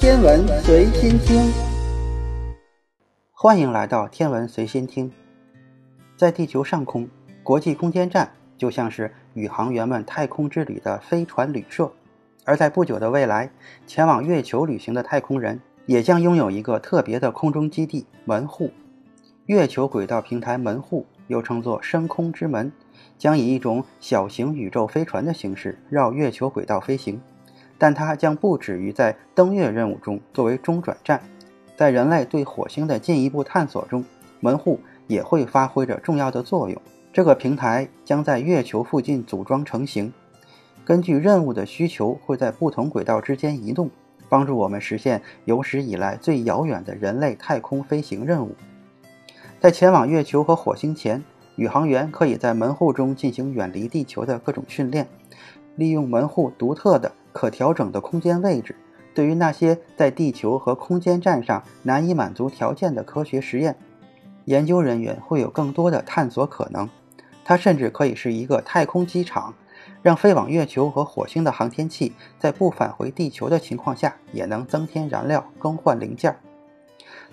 [0.00, 1.52] 天文随心听，
[3.32, 5.12] 欢迎来到天文随心听。
[6.16, 7.06] 在地球上空，
[7.42, 11.84] 国际空间站就像是宇航员们太空之旅的飞船旅社；
[12.46, 13.50] 而在不久的未来，
[13.86, 18.70] 前往月球旅行的太空人也将拥有一个特别的空中基地——门户。
[19.44, 22.72] 月球轨道平台门户又称作深空之门，
[23.18, 27.20] 将以一种小型宇宙飞船的形式绕月球轨道飞行。
[27.80, 31.18] 但它将不止于在登月任务中作为中转站，
[31.78, 34.04] 在人类对火星的进一步探索中，
[34.38, 36.78] 门户也会发挥着重要的作用。
[37.10, 40.12] 这个平台将在月球附近组装成型，
[40.84, 43.88] 根据任务的需求，会在不同轨道之间移动，
[44.28, 48.54] 帮助我们实现有史以来最遥远的人类太空飞行任务。
[49.58, 51.24] 在前往月球和火星前，
[51.56, 55.08] 宇航员可以在门户中进行远离地球的各种训练，
[55.76, 57.10] 利用门户独特的。
[57.32, 58.74] 可调整的空间位置，
[59.14, 63.76] 对于那些在地球和空间站上难以满足条件的科学实验，
[64.44, 66.88] 研究人员会有更多的探索可能。
[67.44, 69.54] 它甚至可以是一个太空机场，
[70.02, 76.36] 让飞往月球和火星的航天器在不返回地球的情况下，也能增添燃料、更换零件。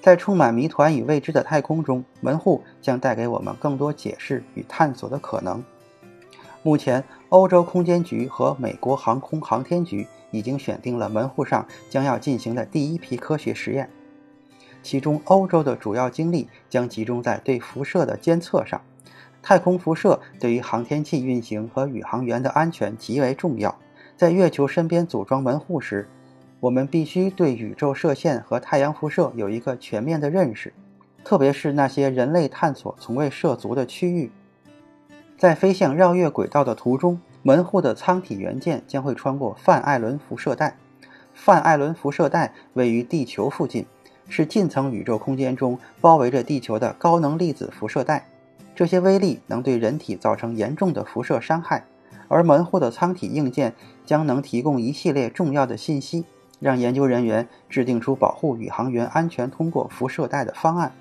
[0.00, 5.64] 在充满谜团与未知的太空中，门户将带给我们更多解释与探索的可能。
[6.66, 13.90] 目前，欧洲空间局和美国航空航天局已经选定了门户上将要进行的第一批科学实验。
[14.82, 18.80] 其中，欧洲的主要精力将集中在对辐射的监测上。
[19.42, 23.76] 太空辐射对于航天器运行和宇航员的安全极为重要。
[24.16, 26.08] 在月球身边组装门户时，
[26.60, 30.72] 我们必须对宇宙射线和太阳辐射有一个全面的认识，
[31.22, 34.32] 特别是那些人类探索从未涉足的区域。
[35.36, 40.76] 在飞向绕月轨道的途中，门户的舱体元件将会穿过范艾伦辐射带。
[41.34, 43.84] 范艾伦辐射带位于地球附近，
[44.28, 48.28] 是近层宇宙空间中包围着地球的高能粒子辐射带。
[48.76, 51.84] 这些微粒能对人体造成严重的辐射伤害，
[52.28, 53.74] 而门户的舱体硬件
[54.06, 56.24] 将能提供一系列重要的信息，
[56.60, 60.92] 让研究人员制定出保护宇航员安全通过辐射带的方案。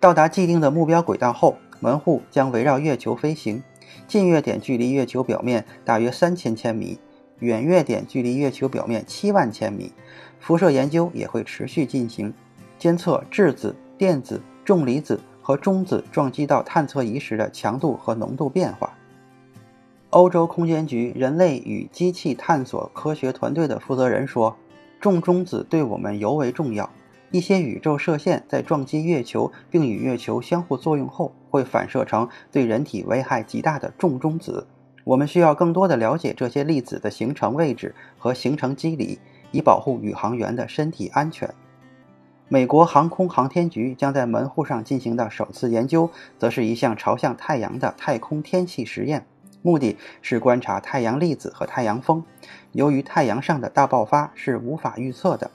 [0.00, 1.56] 到达既定的目标轨道后。
[1.80, 3.62] 门户将围绕月球飞行，
[4.06, 6.98] 近月点距离月球表面大约三千千米，
[7.40, 9.92] 远月点距离月球表面七万千米。
[10.40, 12.32] 辐射研究也会持续进行，
[12.78, 18.92] 监测质子、电子、重离子和中子撞击到探测仪时的强度和浓度变化。
[20.10, 24.56] 欧洲空间局人类与机器探索科学团队的负责人说
[25.00, 26.88] ：“重中子对我们尤为重要。”
[27.30, 34.66] 一些宇宙射线在撞击月球并与月球相互作用后，会反射成对人体危害极大的重中子。
[35.04, 39.18] 我们需要更多的了解这些粒子的形成位置和形成机理，
[39.52, 41.52] 以保护宇航员的身体安全。
[42.48, 49.26] 美国航空航天局将在门户上进行的首次研究，则是一项朝向太阳的太空天气实验，
[49.60, 52.24] 目的是观察太阳粒子和太阳风。
[52.72, 55.50] 由于太阳上的大爆发是无法预测的。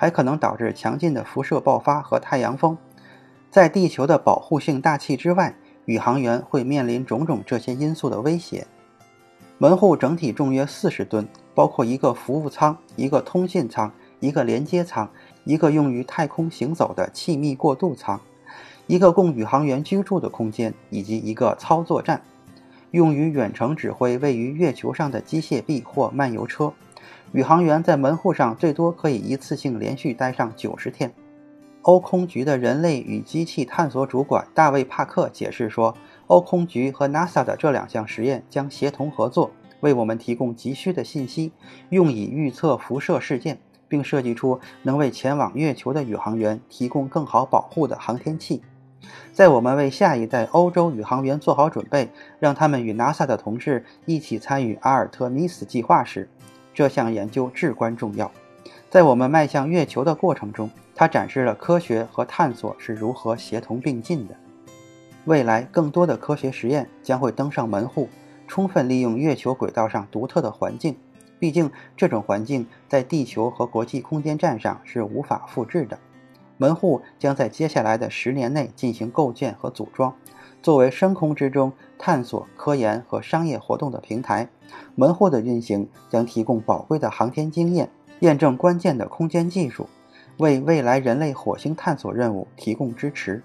[0.00, 2.78] 还可能导致强劲的辐射爆发和太阳风。
[3.50, 8.64] 在地球的保护性大气之外，宇航员会面临种种这些因素的威胁。
[9.58, 15.10] 门户整体重约四十吨，包括一个服务舱、一个通信舱、一个连接舱、
[15.42, 18.20] 一个用于太空行走的气密过渡舱、
[18.86, 22.22] 一个供宇航员居住的空间，以及一个操作站，
[22.92, 26.72] 用于远程指挥位于月球上的机械臂或漫游车。
[27.32, 31.12] 宇航员在门户上最多可以一次性连续待上九十天。
[31.82, 35.94] 欧空局的人类与机器探索主管大卫·帕克解释说
[36.26, 39.50] ：“欧空局和 NASA 的这两项实验将协同合作，
[39.80, 41.52] 为我们提供急需的信息，
[41.90, 48.62] 用以预测辐射事件，并设计出能为前往月球的宇航员提供更好保护的航天器。
[49.32, 56.28] 在我们为下一代欧洲宇航员做好准备，让他们与 NASA 的同事一起参与阿尔特弥斯计划时。”
[56.78, 58.30] 这项研究至关重要，
[58.88, 64.36] 在我们迈向月球的过程中，它展示了科学和探索是如何协同并进的。
[65.24, 68.08] 未来更多的科学实验将会登上门户，
[68.46, 70.94] 充分利用月球轨道上独特的环境。
[71.40, 75.98] 毕竟，这种环境在地球和国际空间站上是无法复制的。
[76.58, 80.14] 门户将在接下来的十年内进行构建和组装。
[80.62, 84.48] 作为深空之中探索、科研和商业活动的平台，
[84.94, 87.88] 门户的运行将提供宝贵的航天经验，
[88.20, 89.88] 验证关键的空间技术，
[90.38, 93.42] 为未来人类火星探索任务提供支持。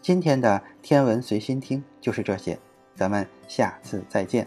[0.00, 2.58] 今天的天文随心听就是这些，
[2.94, 4.46] 咱们下次再见。